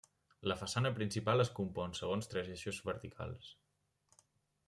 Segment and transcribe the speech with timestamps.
[0.51, 3.53] La façana principal es compon segons tres eixos verticals.